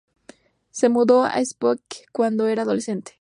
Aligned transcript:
Se 0.71 0.89
mudó 0.89 1.25
a 1.25 1.39
Spokane 1.45 2.07
cuando 2.11 2.47
era 2.47 2.63
adolescente. 2.63 3.09